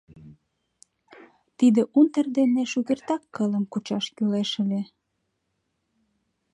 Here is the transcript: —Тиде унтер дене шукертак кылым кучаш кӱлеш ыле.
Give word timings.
—Тиде 1.57 1.81
унтер 1.97 2.25
дене 2.37 2.63
шукертак 2.71 3.21
кылым 3.35 3.63
кучаш 3.71 4.05
кӱлеш 4.15 4.51
ыле. 4.63 4.81